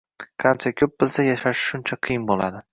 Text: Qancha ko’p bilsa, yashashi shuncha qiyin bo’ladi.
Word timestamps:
Qancha 0.43 0.71
ko’p 0.79 0.95
bilsa, 1.03 1.27
yashashi 1.29 1.69
shuncha 1.69 2.03
qiyin 2.09 2.29
bo’ladi. 2.33 2.67